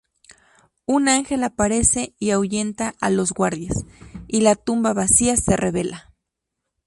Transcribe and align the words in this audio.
Un 0.87 1.09
ángel 1.09 1.43
aparece 1.43 2.15
y 2.17 2.31
ahuyenta 2.31 2.95
a 3.01 3.11
los 3.11 3.33
guardias, 3.33 3.85
y 4.27 4.41
la 4.41 4.55
tumba 4.55 4.93
vacía 4.95 5.37
se 5.37 5.55
revela. 5.55 6.11